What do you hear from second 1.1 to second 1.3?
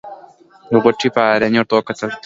په